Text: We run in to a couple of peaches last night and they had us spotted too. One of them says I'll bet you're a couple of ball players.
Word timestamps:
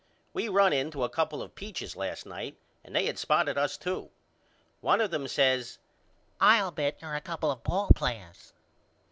We 0.33 0.49
run 0.49 0.73
in 0.73 0.89
to 0.93 1.03
a 1.03 1.09
couple 1.11 1.43
of 1.43 1.53
peaches 1.53 1.95
last 1.95 2.25
night 2.25 2.57
and 2.83 2.95
they 2.95 3.05
had 3.05 3.17
us 3.17 3.21
spotted 3.21 3.55
too. 3.79 4.09
One 4.79 4.99
of 4.99 5.11
them 5.11 5.27
says 5.27 5.77
I'll 6.39 6.71
bet 6.71 6.97
you're 7.03 7.13
a 7.13 7.21
couple 7.21 7.51
of 7.51 7.61
ball 7.63 7.91
players. 7.93 8.51